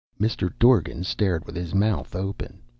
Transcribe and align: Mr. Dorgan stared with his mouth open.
Mr. 0.19 0.51
Dorgan 0.57 1.03
stared 1.03 1.45
with 1.45 1.55
his 1.55 1.75
mouth 1.75 2.15
open. 2.15 2.63